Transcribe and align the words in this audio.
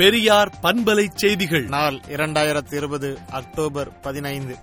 பெரியார் 0.00 0.58
பண்பலை 0.62 1.08
செய்திகள். 1.14 1.64
நாள் 1.64 2.00
இரண்டாயிரத்தி 2.08 2.74
இருபது 2.74 3.18
அக்டோபர் 3.30 4.00
பதினைந்து. 4.00 4.56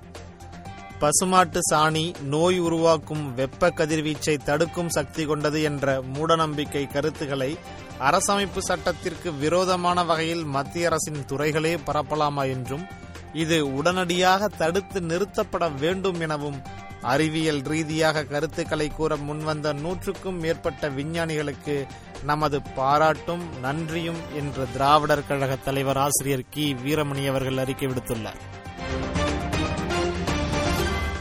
பசுமாட்டு 1.00 1.60
சாணி 1.72 2.22
நோய் 2.22 2.60
உருவாக்கும் 2.60 3.34
வெப்ப 3.34 3.70
கதிர்வீச்சை 3.70 4.38
தடுக்கும் 4.38 4.90
சக்தி 4.90 5.26
கொண்டது 5.26 5.62
என்ற 5.62 6.04
மூடநம்பிக்கை 6.14 6.92
கருத்துக்களை 6.92 7.58
அரசமைப்பு 8.00 8.58
சட்டத்திற்கு 8.58 9.34
விரோதமான 9.34 10.04
வகையில் 10.04 10.44
மத்திய 10.44 10.88
அரசின் 10.88 11.26
துறைகளே 11.28 11.78
பரப்பலாமா 11.86 12.48
என்றும் 12.48 12.86
இது 13.34 13.74
உடனடியாக 13.74 14.48
தடுத்து 14.48 15.02
நிறுத்தப்பட 15.02 15.78
வேண்டும் 15.80 16.20
எனவும் 16.20 16.62
அறிவியல் 17.02 17.62
ரீதியாக 17.62 18.24
கருத்துக்களை 18.24 18.88
கூற 18.90 19.16
முன்வந்த 19.16 19.74
நூற்றுக்கும் 19.74 20.40
மேற்பட்ட 20.40 20.90
விஞ்ஞானிகளுக்கு 20.90 21.88
நமது 22.24 22.62
பாராட்டும் 22.62 23.60
நன்றியும் 23.60 24.22
என்று 24.36 24.68
திராவிடர் 24.72 25.28
கழக 25.28 25.56
தலைவர் 25.56 25.98
ஆசிரியர் 25.98 26.44
கி. 26.50 26.76
வீரமணி 26.86 27.28
அவர்கள் 27.28 27.58
அறிக்கை 27.58 27.88
விடுத்துள்ளார். 27.88 28.56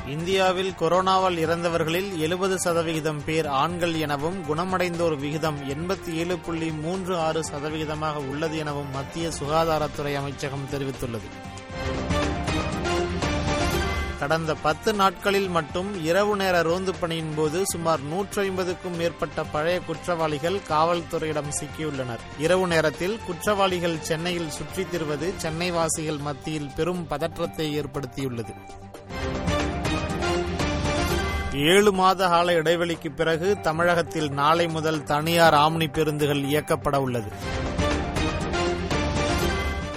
இந்தியாவில் 0.09 0.73
கொரோனாவால் 0.79 1.37
இறந்தவர்களில் 1.37 2.17
எழுபது 2.17 2.59
சதவிகிதம் 2.59 3.25
பேர் 3.25 3.47
ஆண்கள் 3.47 3.95
எனவும் 3.95 4.45
குணமடைந்தோர் 4.49 5.19
விகிதம் 5.19 5.59
எண்பத்தி 5.69 6.13
ஏழு 6.13 6.39
புள்ளி 6.39 6.71
மூன்று 6.71 7.19
ஆறு 7.19 7.41
சதவிகிதமாக 7.41 8.15
உள்ளது 8.15 8.57
எனவும் 8.57 8.91
மத்திய 8.91 9.29
சுகாதாரத்துறை 9.29 10.15
அமைச்சகம் 10.15 10.69
தெரிவித்துள்ளது. 10.73 11.29
கடந்த 14.19 14.55
பத்து 14.55 14.93
நாட்களில் 14.93 15.49
மட்டும் 15.49 16.05
இரவு 16.05 16.37
நேர 16.37 16.63
ரோந்து 16.63 16.95
பணியின் 16.95 17.33
போது 17.37 17.67
சுமார் 17.67 18.01
நூற்றி 18.01 18.43
ஐம்பதுக்கும் 18.43 18.97
மேற்பட்ட 18.97 19.45
பழைய 19.45 19.81
குற்றவாளிகள் 19.81 20.61
காவல்துறையிடம் 20.69 21.53
சிக்கியுள்ளனர். 21.61 22.19
இரவு 22.39 22.67
நேரத்தில் 22.67 23.19
குற்றவாளிகள் 23.27 24.01
சென்னையில் 24.01 24.51
சுற்றித் 24.51 24.91
திருவது 24.91 25.33
சென்னை 25.37 25.71
வாசிகள் 25.71 26.17
மத்தியில் 26.17 26.71
பெரும் 26.77 27.07
பதற்றத்தை 27.07 27.81
ஏற்படுத்தியுள்ளது. 27.81 28.55
ஏழு 31.55 31.93
மாத 31.93 32.27
கால 32.27 32.53
இடைவெளிக்கு 32.53 33.15
பிறகு 33.15 33.61
தமிழகத்தில் 33.61 34.29
நாளை 34.29 34.69
முதல் 34.69 35.03
தனியார் 35.03 35.55
ஆம்னி 35.55 35.93
பேருந்துகள் 35.93 36.43
இயக்கப்பட 36.43 36.97
உள்ளது. 36.97 37.33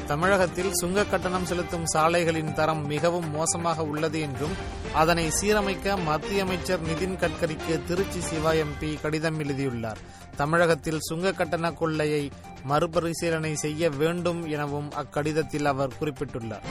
தமிழகத்தில் 0.10 0.74
சுங்க 0.74 1.04
கட்டணம் 1.04 1.46
செலுத்தும் 1.46 1.86
சாலைகளின் 1.86 2.54
தரம் 2.54 2.86
மிகவும் 2.86 3.28
மோசமாக 3.32 3.84
உள்ளது 3.84 4.20
என்றும் 4.20 4.56
அதனை 4.94 5.26
சீரமைக்க 5.42 5.98
மத்திய 6.04 6.44
அமைச்சர் 6.44 6.82
நிதின் 6.82 7.18
கட்கரிக்கு 7.24 7.76
திருச்சி 7.88 8.22
சிவா 8.22 8.52
எம்பி 8.52 9.02
கடிதம் 9.02 9.40
எழுதியுள்ளார். 9.40 9.98
தமிழகத்தில் 10.36 11.00
சுங்க 11.00 11.32
கட்டண 11.32 11.72
கொள்ளையை 11.72 12.32
மறுபரிசீலனை 12.68 13.54
செய்ய 13.56 13.90
வேண்டும் 13.90 14.42
எனவும் 14.48 14.90
அக்கடிதத்தில் 15.04 15.66
அவர் 15.66 15.98
குறிப்பிட்டுள்ளார். 16.00 16.66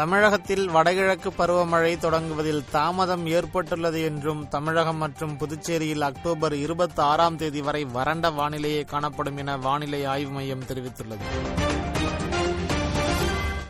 தமிழகத்தில் 0.00 0.68
வடகிழக்கு 0.68 1.30
பருவமழை 1.30 1.98
தொடங்குவதில் 1.98 2.64
தாமதம் 2.70 3.26
ஏற்பட்டுள்ளது 3.26 4.02
என்றும் 4.02 4.48
தமிழகம் 4.48 4.96
மற்றும் 4.96 5.38
புதுச்சேரியில் 5.38 6.00
அக்டோபர் 6.00 6.54
இருபத்தி 6.54 7.02
ஆறாம் 7.02 7.36
தேதி 7.36 7.60
வரை 7.60 7.84
வறண்ட 7.84 8.30
வானிலையே 8.30 8.84
காணப்படும் 8.84 9.36
என 9.36 9.56
வானிலை 9.56 10.04
ஆய்வு 10.04 10.30
மையம் 10.30 10.64
தெரிவித்துள்ளது. 10.64 11.26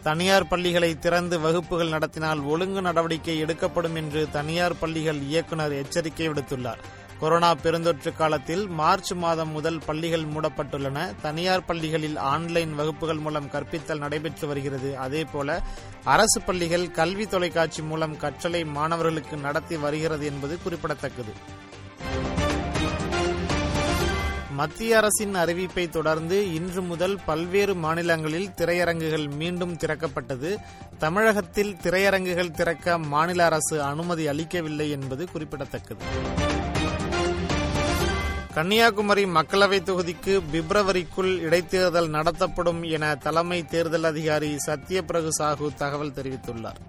தனியார் 0.02 0.48
பள்ளிகளை 0.48 0.98
திறந்து 0.98 1.40
வகுப்புகள் 1.40 1.88
நடத்தினால் 1.88 2.40
ஒழுங்கு 2.40 2.82
நடவடிக்கை 2.82 3.38
எடுக்கப்படும் 3.38 3.94
என்று 3.94 4.28
தனியார் 4.30 4.78
பள்ளிகள் 4.78 5.20
இயக்குநர் 5.20 5.72
எச்சரிக்கை 5.72 6.28
விடுத்துள்ளார். 6.28 6.82
கொரோனா 7.20 7.54
பெருந்தொற்று 7.54 8.16
காலத்தில் 8.16 8.68
மார்ச் 8.68 9.12
மாதம் 9.12 9.50
முதல் 9.50 9.80
பள்ளிகள் 9.86 10.22
மூடப்பட்டுள்ளன. 10.22 11.14
தனியார் 11.22 11.64
பள்ளிகளில் 11.64 12.16
ஆன்லைன் 12.16 12.74
வகுப்புகள் 12.74 13.18
மூலம் 13.18 13.50
கற்பித்தல் 13.50 13.98
நடைபெற்று 13.98 14.46
வருகிறது. 14.46 14.98
அதேபோல 14.98 15.62
அரசு 16.04 16.40
பள்ளிகள் 16.40 16.90
கல்வி 16.90 17.26
தொலைக்காட்சி 17.26 17.82
மூலம் 17.82 18.16
கற்றலை 18.16 18.64
மாணவர்களுக்கு 18.66 19.36
நடத்தி 19.36 19.76
வருகிறது 19.76 20.26
என்பது 20.26 20.62
குறிப்பிடத்தக்கது. 20.62 21.32
மத்திய 24.50 24.96
அரசின் 24.96 25.34
அறிவிப்பை 25.34 25.88
தொடர்ந்து 25.88 26.54
இன்று 26.54 26.82
முதல் 26.82 27.18
பல்வேறு 27.26 27.74
மாநிலங்களில் 27.74 28.48
திரையரங்குகள் 28.48 29.30
மீண்டும் 29.30 29.76
திறக்கப்பட்டது. 29.76 30.56
தமிழகத்தில் 30.98 31.76
திரையரங்குகள் 31.82 32.50
திறக்க 32.50 32.98
மாநில 32.98 33.44
அரசு 33.44 33.82
அனுமதி 33.82 34.28
அளிக்கவில்லை 34.28 34.90
என்பது 34.90 35.30
குறிப்பிடத்தக்கது. 35.30 36.04
கன்னியாகுமரி 38.54 39.24
மக்களவைத் 39.24 39.88
தொகுதிக்கு 39.88 40.40
பிப்ரவரிக்குள் 40.52 41.32
இடைத்தேர்தல் 41.46 42.08
நடத்தப்படும் 42.08 42.82
என 42.82 43.14
தலைமை 43.14 43.64
தேர்தல் 43.64 44.04
அதிகாரி 44.04 44.56
சத்யபிரகு 44.66 45.28
சாஹூ 45.38 45.74
தகவல் 45.74 46.12
தெரிவித்துள்ளார். 46.12 46.80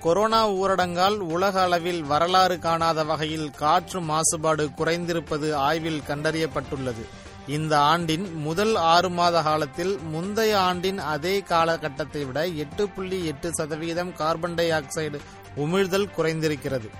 கொரோனா 0.00 0.50
ஊரடங்கால் 0.50 1.16
உலக 1.16 1.62
அளவில் 1.62 2.02
வரலாறு 2.02 2.58
காணாத 2.58 3.04
வகையில் 3.04 3.50
காற்று 3.50 4.00
மாசுபாடு 4.00 4.68
குறைந்திருப்பது 4.78 5.52
ஆய்வில் 5.52 6.02
கண்டறியப்பட்டுள்ளது. 6.08 7.04
இந்த 7.46 7.78
ஆண்டின் 7.78 8.34
முதல் 8.34 8.74
ஆறு 8.74 9.10
மாத 9.10 9.42
காலத்தில் 9.42 9.98
முந்தைய 9.98 10.60
ஆண்டின் 10.60 10.98
அதே 10.98 11.40
காலகட்டத்தை 11.40 12.24
விட 12.24 12.46
எட்டு 12.46 12.88
புள்ளி 12.88 13.26
எட்டு 13.26 13.54
சதவீதம் 13.54 14.12
கார்பன் 14.12 14.54
டை 14.54 14.70
ஆக்சைடு 14.70 15.20
உமிழ்தல் 15.56 16.08
குறைந்திருக்கிறது. 16.16 16.90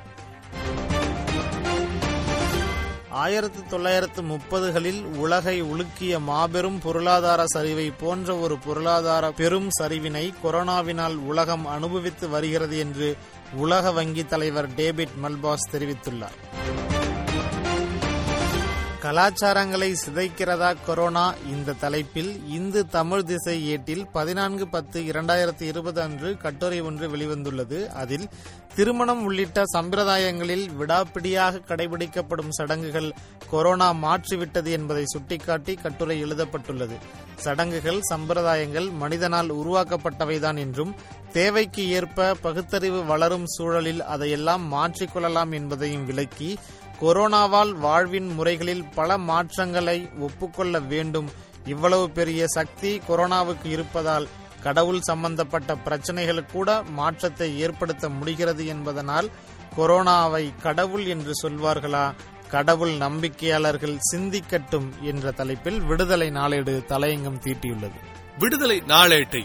ஆயிரத்து 3.11 3.67
தொள்ளாயிரத்து 3.67 4.23
முப்பதுகளில் 4.23 5.05
உலகை 5.05 5.63
உலுக்கிய 5.63 6.19
மாபெரும் 6.19 6.79
பொருளாதார 6.79 7.45
சரிவை 7.55 7.93
போன்ற 7.99 8.37
ஒரு 8.37 8.59
பொருளாதார 8.59 9.33
பெரும் 9.33 9.69
சரிவினை 9.81 10.33
கொரோனாவினால் 10.43 11.15
உலகம் 11.15 11.67
அனுபவித்து 11.67 12.29
வருகிறது 12.29 12.79
என்று 12.79 13.17
உலக 13.55 13.93
வங்கி 13.93 14.27
தலைவர் 14.27 14.75
டேவிட் 14.75 15.17
மல்பாஸ் 15.23 15.71
தெரிவித்துள்ளார். 15.73 16.39
கலாச்சாரங்களை 19.03 19.97
சிதைக்கிறதா 20.07 20.77
கொரோனா 20.87 21.35
இந்த 21.47 21.73
தலைப்பில் 21.73 22.49
இந்து 22.49 22.87
தமிழ் 22.87 23.23
திசை 23.23 23.67
ஏட்டில் 23.67 24.09
பதினான்கு 24.09 24.69
பத்து 24.69 25.01
இரண்டாயிரத்தி 25.01 25.63
இருபது 25.63 26.01
அன்று 26.01 26.37
கட்டுரை 26.37 26.81
ஒன்று 26.81 27.09
வெளிவந்துள்ளது. 27.09 27.87
அதில் 27.87 28.29
திருமணம் 28.75 29.25
உள்ளிட்ட 29.25 29.63
சம்பிரதாயங்களில் 29.73 30.67
விடாப்பிடியாக 30.79 31.63
கடைபிடிக்கப்படும் 31.67 32.49
சடங்குகள் 32.49 33.15
கொரோனா 33.51 33.93
மாற்றிவிட்டது 33.93 34.71
என்பதை 34.71 35.05
சுட்டிக்காட்டி 35.07 35.75
கட்டுரை 35.75 36.21
எழுதப்பட்டுள்ளது. 36.21 36.99
சடங்குகள் 37.37 38.01
சம்பிரதாயங்கள் 38.15 38.93
மனிதனால் 38.93 39.55
உருவாக்கப்பட்டவைதான் 39.55 40.59
என்றும் 40.59 40.95
தேவைக்கு 41.33 41.91
ஏற்ப 41.91 42.35
பகுத்தறிவு 42.35 43.05
வளரும் 43.05 43.47
சூழலில் 43.47 44.03
அதையெல்லாம் 44.05 44.73
மாற்றிக்கொள்ளலாம் 44.73 45.53
என்பதையும் 45.53 46.07
விளக்கி 46.07 46.59
கொரோனாவால் 47.01 47.71
வாழ்வின் 47.71 48.29
முறைகளில் 48.35 48.85
பல 48.95 49.19
மாற்றங்களை 49.19 50.09
ஒப்புக்கொள்ள 50.19 50.81
வேண்டும். 50.81 51.29
இவ்வளவு 51.65 52.11
பெரிய 52.11 52.47
சக்தி 52.47 53.01
கொரோனாவுக்கு 53.09 53.65
இருப்பதால் 53.65 54.29
கடவுள் 54.63 55.01
சம்பந்தப்பட்ட 55.01 55.77
பிரச்சனைகள் 55.77 56.45
கூட 56.45 56.83
மாற்றத்தை 56.83 57.61
ஏற்படுத்த 57.61 58.09
முடிகிறது 58.09 58.67
என்பதனால் 58.67 59.31
கொரோனாவை 59.77 60.53
கடவுள் 60.63 61.07
என்று 61.07 61.33
சொல்வார்களா? 61.43 62.13
கடவுள் 62.49 62.91
நம்பிக்கையாளர்கள் 62.91 63.99
சிந்திக்கட்டும் 64.13 64.89
என்ற 65.01 65.31
தலைப்பில் 65.31 65.81
விடுதலை 65.81 66.31
நாளேடு 66.31 66.85
தலையங்கம் 66.89 67.41
தீட்டியுள்ளது. 67.41 67.99
விடுதலை 68.39 68.83
நாளேட்டை 68.87 69.45